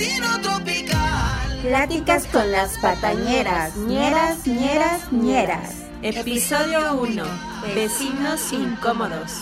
destino 0.00 0.40
tropical. 0.40 1.60
Pláticas 1.62 2.26
con 2.26 2.50
las 2.50 2.78
patañeras, 2.78 3.76
ñeras, 3.76 4.46
ñeras, 4.46 5.12
ñeras. 5.12 5.74
Episodio 6.02 6.94
1. 6.94 7.22
Vecinos 7.74 8.52
incómodos. 8.52 9.32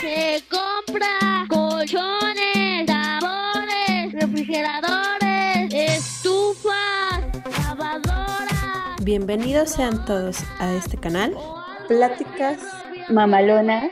Se 0.00 0.44
compra 0.48 1.44
colchones, 1.48 2.86
tambores, 2.86 4.12
refrigeradores, 4.12 5.74
estufas, 5.74 7.20
lavadoras. 7.64 9.02
Bienvenidos 9.02 9.70
sean 9.70 10.04
todos 10.04 10.38
a 10.60 10.72
este 10.74 10.96
canal. 10.98 11.34
Pláticas 11.88 12.60
mamalonas. 13.08 13.90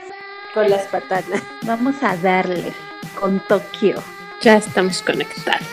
Con 0.54 0.70
las 0.70 0.82
patanas. 0.82 1.42
Vamos 1.62 1.96
a 2.00 2.16
darle 2.16 2.72
con 3.18 3.40
Tokio. 3.48 4.13
Ya 4.44 4.58
estamos 4.58 5.00
conectados. 5.00 5.66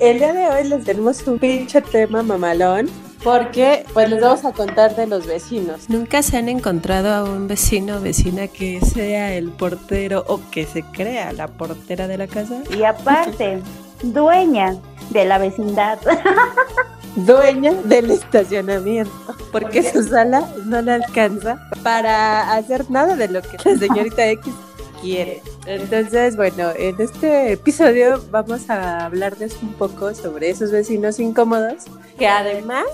El 0.00 0.16
día 0.16 0.32
de 0.32 0.48
hoy 0.48 0.64
les 0.64 0.82
tenemos 0.84 1.26
un 1.26 1.38
pinche 1.38 1.82
tema 1.82 2.22
mamalón. 2.22 2.88
Porque 3.22 3.84
pues 3.92 4.08
les 4.08 4.22
vamos 4.22 4.46
a 4.46 4.52
contar 4.52 4.96
de 4.96 5.06
los 5.06 5.26
vecinos. 5.26 5.90
¿Nunca 5.90 6.22
se 6.22 6.38
han 6.38 6.48
encontrado 6.48 7.12
a 7.12 7.22
un 7.22 7.48
vecino 7.48 7.98
o 7.98 8.00
vecina 8.00 8.48
que 8.48 8.80
sea 8.80 9.34
el 9.34 9.50
portero 9.50 10.24
o 10.26 10.40
que 10.50 10.64
se 10.64 10.82
crea 10.82 11.32
la 11.34 11.48
portera 11.48 12.08
de 12.08 12.16
la 12.16 12.26
casa? 12.26 12.62
Y 12.76 12.82
aparte, 12.82 13.60
dueña 14.02 14.76
de 15.10 15.26
la 15.26 15.36
vecindad. 15.36 15.98
dueña 17.16 17.72
del 17.84 18.10
estacionamiento, 18.10 19.12
porque 19.50 19.82
su 19.82 20.02
sala 20.02 20.48
no 20.64 20.80
le 20.82 20.92
alcanza 20.92 21.68
para 21.82 22.54
hacer 22.54 22.90
nada 22.90 23.16
de 23.16 23.28
lo 23.28 23.42
que 23.42 23.58
la 23.64 23.76
señorita 23.78 24.26
X 24.28 24.52
quiere. 25.00 25.42
Entonces, 25.66 26.36
bueno, 26.36 26.70
en 26.76 27.00
este 27.00 27.52
episodio 27.52 28.22
vamos 28.30 28.70
a 28.70 29.04
hablarles 29.04 29.56
un 29.62 29.74
poco 29.74 30.14
sobre 30.14 30.50
esos 30.50 30.70
vecinos 30.70 31.18
incómodos 31.20 31.84
que 32.18 32.28
además 32.28 32.86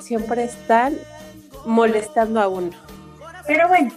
siempre 0.00 0.44
están 0.44 0.96
molestando 1.66 2.40
a 2.40 2.48
uno. 2.48 2.70
Pero 3.46 3.68
bueno, 3.68 3.92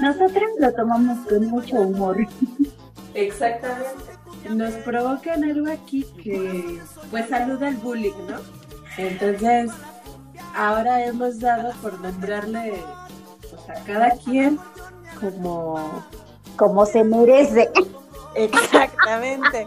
nosotros 0.00 0.50
lo 0.58 0.72
tomamos 0.72 1.26
con 1.28 1.46
mucho 1.46 1.76
humor. 1.76 2.16
Exactamente. 3.14 4.20
Nos 4.48 4.72
provocan 4.84 5.44
algo 5.44 5.70
aquí 5.70 6.04
que 6.22 6.80
pues 7.10 7.28
saluda 7.28 7.68
al 7.68 7.76
bullying, 7.76 8.12
¿no? 8.28 8.59
Entonces, 9.00 9.70
ahora 10.54 11.06
hemos 11.06 11.40
dado 11.40 11.72
por 11.80 11.98
nombrarle 12.00 12.82
pues, 13.40 13.78
a 13.78 13.82
cada 13.84 14.10
quien 14.10 14.58
como... 15.18 16.04
Como 16.56 16.84
se 16.84 17.02
merece. 17.02 17.70
Exactamente. 18.34 19.66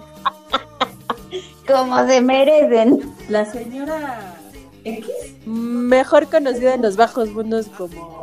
como 1.67 2.05
se 2.05 2.21
merecen. 2.21 3.11
La 3.27 3.45
señora 3.45 4.35
X, 4.83 5.07
mejor 5.47 6.27
conocida 6.27 6.75
en 6.75 6.83
los 6.83 6.95
bajos 6.95 7.29
mundos 7.29 7.67
como 7.75 8.21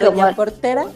Doña 0.00 0.34
Portera. 0.34 0.86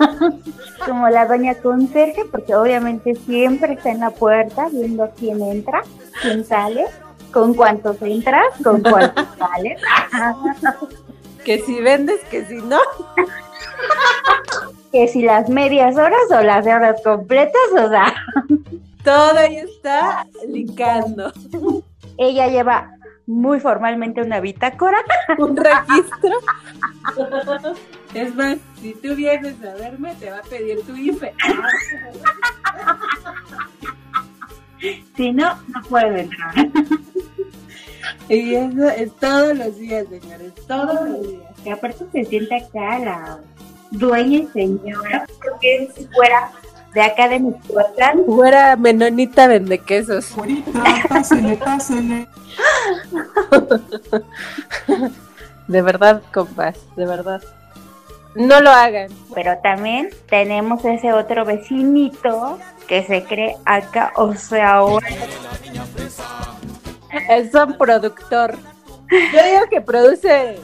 como 0.86 1.08
la 1.08 1.24
Doña 1.24 1.54
Conserje, 1.54 2.26
porque 2.30 2.54
obviamente 2.54 3.14
siempre 3.14 3.72
está 3.72 3.90
en 3.92 4.00
la 4.00 4.10
puerta 4.10 4.68
viendo 4.70 5.10
quién 5.18 5.40
entra, 5.40 5.82
quién 6.20 6.44
sale 6.44 6.84
con 7.34 7.52
cuántos 7.52 8.00
entras, 8.00 8.46
con 8.62 8.80
cuántos 8.80 9.26
sales. 9.36 9.82
que 11.44 11.58
si 11.58 11.80
vendes, 11.80 12.20
que 12.30 12.46
si 12.46 12.54
no. 12.54 12.78
que 14.92 15.08
si 15.08 15.22
las 15.22 15.48
medias 15.48 15.96
horas 15.96 16.30
o 16.30 16.40
las 16.40 16.64
horas 16.64 17.02
completas, 17.02 17.60
o 17.72 17.88
sea. 17.90 18.14
Todo 19.02 19.38
ahí 19.38 19.56
está 19.56 20.24
licando. 20.48 21.30
Ella 22.16 22.46
lleva 22.46 22.90
muy 23.26 23.58
formalmente 23.60 24.22
una 24.22 24.40
bitácora. 24.40 24.98
Un 25.38 25.56
registro. 25.56 26.38
Es 28.14 28.34
más, 28.34 28.58
si 28.80 28.94
tú 28.94 29.14
vienes 29.16 29.56
a 29.64 29.74
verme, 29.74 30.14
te 30.14 30.30
va 30.30 30.38
a 30.38 30.42
pedir 30.42 30.80
tu 30.86 30.96
IFE. 30.96 31.34
Si 35.16 35.32
no, 35.32 35.54
no 35.68 35.82
puedo 35.88 36.14
entrar. 36.14 36.54
Y 38.34 38.54
eso 38.54 38.88
es 38.88 39.12
todos 39.16 39.56
los 39.56 39.76
días, 39.76 40.06
señores, 40.08 40.52
todos 40.66 41.08
los 41.08 41.22
días. 41.22 41.42
Y 41.64 41.70
aparte 41.70 42.04
se 42.12 42.24
siente 42.24 42.56
acá 42.56 42.98
la 42.98 43.38
dueña 43.90 44.38
y 44.38 44.46
señora, 44.48 45.26
porque 45.42 45.90
si 45.94 46.06
fuera 46.06 46.50
de 46.94 47.02
acá 47.02 47.28
de 47.28 47.40
Michoacán. 47.40 48.24
Fuera 48.26 48.76
menonita 48.76 49.46
vende 49.46 49.78
quesos. 49.78 50.34
pásele, 51.08 51.56
pásele. 51.56 52.28
De 55.66 55.80
verdad, 55.80 56.22
compas, 56.32 56.76
de 56.94 57.06
verdad. 57.06 57.42
No 58.34 58.60
lo 58.60 58.70
hagan. 58.70 59.08
Pero 59.34 59.56
también 59.62 60.10
tenemos 60.28 60.84
ese 60.84 61.12
otro 61.12 61.44
vecinito 61.44 62.58
que 62.86 63.02
se 63.04 63.24
cree 63.24 63.56
acá, 63.64 64.12
o 64.16 64.34
sea, 64.34 64.74
ahora. 64.74 65.06
Es 67.28 67.54
un 67.54 67.76
productor. 67.78 68.56
Yo 69.10 69.44
digo 69.44 69.68
que 69.70 69.80
produce. 69.80 70.60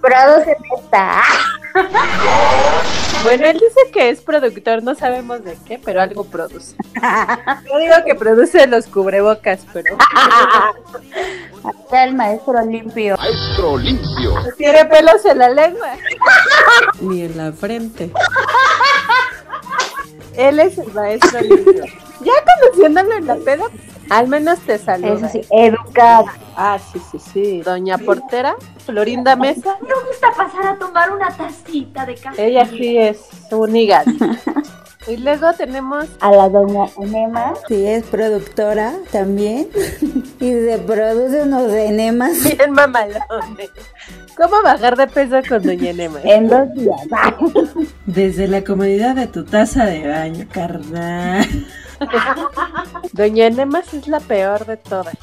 Produce 0.00 0.56
esta. 0.78 1.22
Bueno, 3.22 3.46
él 3.46 3.54
dice 3.54 3.80
que 3.92 4.08
es 4.08 4.22
productor, 4.22 4.82
no 4.82 4.94
sabemos 4.94 5.44
de 5.44 5.56
qué, 5.66 5.78
pero 5.78 6.00
algo 6.00 6.24
produce. 6.24 6.74
Yo 7.68 7.78
digo 7.78 7.94
que 8.06 8.14
produce 8.14 8.66
los 8.66 8.86
cubrebocas, 8.86 9.60
pero. 9.72 9.96
Acá 11.62 12.04
el 12.04 12.14
maestro 12.14 12.64
limpio. 12.64 13.16
Maestro 13.18 13.76
limpio. 13.76 14.34
Tiene 14.56 14.86
pelos 14.86 15.24
en 15.26 15.38
la 15.38 15.50
lengua. 15.50 15.96
Ni 17.00 17.22
en 17.22 17.36
la 17.36 17.52
frente. 17.52 18.10
Él 20.36 20.58
es 20.60 20.78
el 20.78 20.92
maestro 20.92 21.40
limpio. 21.42 21.84
Ya 22.20 22.32
conociéndolo 22.62 23.16
en 23.16 23.26
la 23.26 23.36
peda, 23.36 23.64
al 24.10 24.28
menos 24.28 24.58
te 24.60 24.76
saluda. 24.76 25.14
Eso 25.14 25.28
sí, 25.28 25.40
educado. 25.50 26.26
Ah, 26.56 26.78
sí, 26.78 27.00
sí, 27.10 27.18
sí. 27.18 27.62
Doña 27.62 27.96
Portera, 27.96 28.56
Florinda 28.84 29.36
Mesa. 29.36 29.76
Me 29.80 29.94
gusta 30.08 30.32
pasar 30.36 30.66
a 30.66 30.78
tomar 30.78 31.12
una 31.12 31.28
tacita 31.28 32.04
de 32.04 32.16
café. 32.16 32.46
Ella 32.46 32.66
sí 32.66 32.98
es 32.98 33.20
un 33.50 33.74
hígado. 33.74 34.10
Y 35.08 35.16
luego 35.16 35.52
tenemos 35.54 36.06
a 36.20 36.30
la 36.30 36.48
doña 36.50 36.86
Enema. 37.00 37.54
Sí, 37.68 37.86
es 37.86 38.04
productora 38.04 38.92
también. 39.10 39.68
y 40.40 40.50
se 40.50 40.78
produce 40.86 41.42
unos 41.42 41.72
enemas. 41.72 42.42
Bien 42.44 42.70
mamalones. 42.72 43.70
¿Cómo 44.36 44.62
bajar 44.62 44.96
de 44.96 45.06
peso 45.06 45.40
con 45.48 45.62
doña 45.62 45.90
Enema? 45.90 46.20
En 46.22 46.48
dos 46.48 46.72
días. 46.74 47.00
Desde 48.04 48.46
la 48.46 48.62
comodidad 48.62 49.14
de 49.14 49.26
tu 49.26 49.44
taza 49.44 49.86
de 49.86 50.06
baño, 50.06 50.46
carnal. 50.52 51.46
Doña 53.12 53.46
Enemas 53.46 53.92
es 53.94 54.08
la 54.08 54.20
peor 54.20 54.66
de 54.66 54.76
todas, 54.76 55.16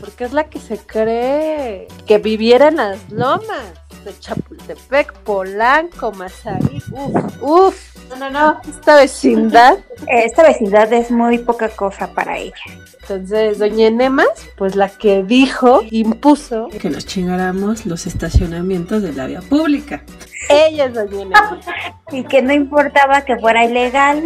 porque 0.00 0.24
es 0.24 0.32
la 0.32 0.44
que 0.44 0.60
se 0.60 0.78
cree 0.78 1.88
que 2.06 2.18
viviera 2.18 2.68
en 2.68 2.76
las 2.76 3.10
lomas 3.10 3.72
de 4.04 4.18
Chapultepec, 4.18 5.12
Polanco, 5.20 6.12
Mazarí. 6.12 6.82
Uf, 6.92 7.42
uf. 7.42 7.93
No, 8.14 8.30
no, 8.30 8.30
no. 8.30 8.60
Esta 8.68 8.96
vecindad. 8.96 9.78
Esta 10.06 10.42
vecindad 10.42 10.92
es 10.92 11.10
muy 11.10 11.38
poca 11.38 11.68
cosa 11.68 12.12
para 12.12 12.38
ella. 12.38 12.54
Entonces, 13.00 13.58
doña 13.58 13.88
Enemas, 13.88 14.28
pues 14.56 14.76
la 14.76 14.88
que 14.88 15.22
dijo, 15.22 15.82
impuso 15.90 16.68
que 16.80 16.90
nos 16.90 17.06
chingáramos 17.06 17.86
los 17.86 18.06
estacionamientos 18.06 19.02
de 19.02 19.12
la 19.12 19.26
vía 19.26 19.40
pública. 19.40 20.02
Ella 20.48 20.86
es 20.86 20.94
doña 20.94 21.22
Enemas. 21.22 21.66
Y 22.12 22.22
que 22.24 22.42
no 22.42 22.52
importaba 22.52 23.22
que 23.24 23.36
fuera 23.38 23.64
ilegal, 23.64 24.22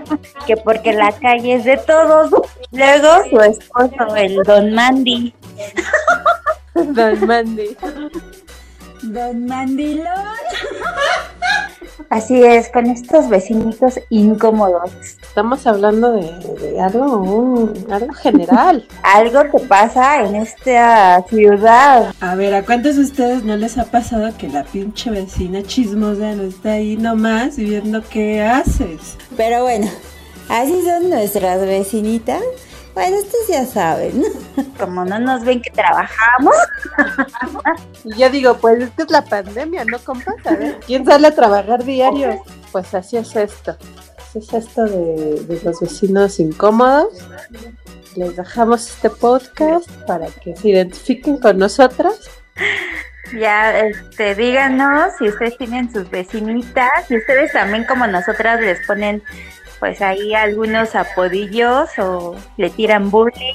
que 0.46 0.56
porque 0.56 0.92
la 0.92 1.12
calle 1.12 1.54
es 1.54 1.64
de 1.64 1.78
todos. 1.78 2.30
Luego 2.72 3.08
su 3.30 3.40
esposo, 3.40 4.16
el 4.16 4.36
don 4.42 4.74
Mandy. 4.74 5.32
Don 6.74 7.26
Mandy. 7.26 7.76
Don 9.02 9.46
Mandilón. 9.46 10.04
Así 12.08 12.42
es, 12.42 12.68
con 12.70 12.86
estos 12.86 13.28
vecinitos 13.28 14.00
incómodos. 14.08 14.90
Estamos 15.22 15.66
hablando 15.66 16.12
de, 16.12 16.22
de 16.60 16.80
algo, 16.80 17.18
un- 17.18 17.86
algo 17.90 18.12
general. 18.14 18.86
Algo 19.02 19.42
que 19.50 19.64
pasa 19.66 20.22
en 20.24 20.36
esta 20.36 21.22
ciudad. 21.28 22.12
A 22.20 22.34
ver, 22.34 22.54
¿a 22.54 22.64
cuántos 22.64 22.96
de 22.96 23.02
ustedes 23.02 23.44
no 23.44 23.56
les 23.56 23.76
ha 23.78 23.84
pasado 23.84 24.30
que 24.38 24.48
la 24.48 24.64
pinche 24.64 25.10
vecina 25.10 25.62
chismosa 25.62 26.32
no 26.34 26.42
está 26.44 26.72
ahí 26.72 26.96
nomás 26.96 27.56
viendo 27.56 28.02
qué 28.08 28.42
haces? 28.42 29.16
Pero 29.36 29.62
bueno, 29.62 29.88
así 30.48 30.80
son 30.84 31.10
nuestras 31.10 31.60
vecinitas. 31.62 32.42
Bueno, 33.00 33.16
ustedes 33.16 33.48
ya 33.48 33.64
saben. 33.64 34.24
Como 34.78 35.06
no 35.06 35.18
nos 35.18 35.42
ven 35.42 35.62
que 35.62 35.70
trabajamos, 35.70 36.54
Y 38.04 38.14
yo 38.18 38.28
digo, 38.28 38.58
pues 38.58 38.82
es 38.82 38.90
que 38.90 39.04
es 39.04 39.10
la 39.10 39.24
pandemia, 39.24 39.86
¿no, 39.86 39.98
compas? 40.00 40.34
A 40.44 40.54
ver, 40.54 40.78
¿quién 40.86 41.06
sale 41.06 41.28
a 41.28 41.34
trabajar 41.34 41.82
diario? 41.82 42.44
Pues 42.70 42.94
así 42.94 43.16
es 43.16 43.34
esto. 43.34 43.74
es 44.34 44.52
esto 44.52 44.84
de, 44.84 45.40
de 45.44 45.60
los 45.64 45.80
vecinos 45.80 46.38
incómodos. 46.40 47.14
Les 48.16 48.36
dejamos 48.36 48.90
este 48.90 49.08
podcast 49.08 49.90
para 50.06 50.26
que 50.26 50.54
se 50.54 50.68
identifiquen 50.68 51.38
con 51.38 51.56
nosotras. 51.56 52.28
Ya, 53.32 53.78
este, 53.78 54.34
díganos 54.34 55.14
si 55.18 55.28
ustedes 55.28 55.56
tienen 55.56 55.90
sus 55.90 56.10
vecinitas, 56.10 56.90
si 57.08 57.16
ustedes 57.16 57.52
también 57.52 57.84
como 57.84 58.06
nosotras 58.06 58.60
les 58.60 58.86
ponen 58.86 59.22
pues 59.80 60.00
ahí 60.02 60.34
algunos 60.34 60.94
apodillos 60.94 61.88
o 61.98 62.36
le 62.58 62.70
tiran 62.70 63.10
bullying. 63.10 63.54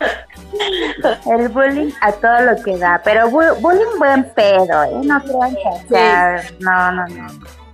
El 1.30 1.48
bullying 1.48 1.90
a 2.00 2.12
todo 2.12 2.40
lo 2.40 2.62
que 2.62 2.76
da, 2.78 3.00
pero 3.04 3.28
bu- 3.28 3.60
bullying 3.60 3.98
buen 3.98 4.24
pedo, 4.34 4.84
¿eh? 4.84 5.00
No 5.04 5.22
crean 5.22 5.54
que, 5.54 5.88
sea, 5.88 6.42
no, 6.60 6.92
no, 6.92 7.06
no. 7.08 7.26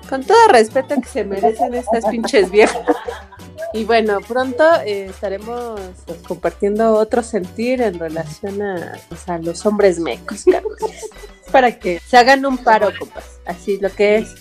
Con 0.09 0.25
todo 0.25 0.49
respeto 0.49 0.95
que 1.01 1.09
se 1.09 1.25
merecen 1.25 1.75
estas 1.75 2.05
pinches 2.07 2.51
viejas. 2.51 2.83
Y 3.73 3.85
bueno, 3.85 4.19
pronto 4.27 4.65
eh, 4.85 5.07
estaremos 5.07 5.81
pues, 6.05 6.19
compartiendo 6.27 6.93
otro 6.95 7.23
sentir 7.23 7.81
en 7.81 7.99
relación 7.99 8.61
a, 8.61 8.93
pues, 9.09 9.27
a 9.29 9.39
los 9.39 9.65
hombres 9.65 9.99
mecos. 9.99 10.45
Para 11.51 11.79
que 11.79 11.99
se 12.01 12.17
hagan 12.19 12.45
un 12.45 12.59
paro, 12.59 12.91
compas. 12.99 13.25
Así 13.47 13.79
lo 13.79 13.91
que 13.91 14.17
es. 14.17 14.35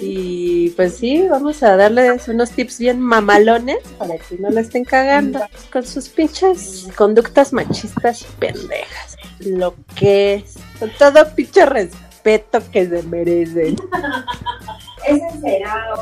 Y 0.00 0.70
pues 0.70 0.96
sí, 0.96 1.26
vamos 1.28 1.62
a 1.62 1.76
darles 1.76 2.28
unos 2.28 2.50
tips 2.50 2.78
bien 2.78 3.00
mamalones 3.00 3.78
para 3.98 4.16
que 4.16 4.38
no 4.38 4.48
la 4.50 4.60
estén 4.60 4.84
cagando 4.84 5.40
con 5.72 5.84
sus 5.84 6.08
pinches 6.08 6.88
conductas 6.96 7.52
machistas 7.52 8.22
y 8.22 8.26
pendejas. 8.38 9.16
Lo 9.40 9.74
que 9.96 10.34
es. 10.34 10.56
Con 10.78 10.90
todo 10.90 11.34
pinche 11.34 11.66
respeto 11.66 12.60
que 12.70 12.88
se 12.88 13.02
merecen. 13.04 13.76
Ese 15.06 15.40
será 15.40 15.94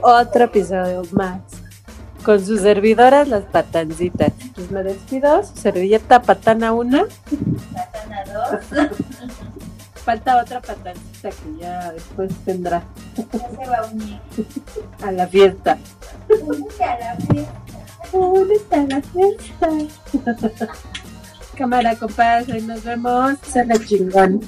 Otro 0.00 0.44
episodio 0.44 1.02
más. 1.12 1.42
Con 2.24 2.44
sus 2.44 2.60
servidoras, 2.60 3.28
las 3.28 3.44
patancitas. 3.44 4.32
Pues 4.54 4.70
me 4.70 4.82
despido. 4.82 5.42
Su 5.44 5.56
servilleta 5.56 6.22
patana 6.22 6.72
1. 6.72 7.06
Falta 10.04 10.40
otra 10.40 10.60
patancita 10.60 11.30
que 11.30 11.60
ya 11.60 11.92
después 11.92 12.32
tendrá 12.44 12.82
a 15.02 15.12
la 15.12 15.26
fiesta. 15.26 15.78
¿Dónde 18.12 18.54
está 18.54 18.86
la 18.86 19.00
fiesta? 19.02 19.68
Cámara, 21.56 21.96
compadre, 21.96 22.60
nos 22.62 22.82
vemos. 22.84 23.38
Se 23.46 23.64
la 23.64 23.78
chingón. 23.78 24.40